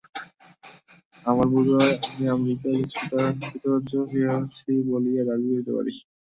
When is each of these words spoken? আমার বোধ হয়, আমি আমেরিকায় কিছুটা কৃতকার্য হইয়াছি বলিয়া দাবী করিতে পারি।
আমার 1.25 1.47
বোধ 1.53 1.67
হয়, 1.75 1.93
আমি 2.07 2.25
আমেরিকায় 2.35 2.77
কিছুটা 2.81 3.19
কৃতকার্য 3.41 3.91
হইয়াছি 4.09 4.61
বলিয়া 4.89 5.23
দাবী 5.27 5.47
করিতে 5.51 5.71
পারি। 5.77 5.93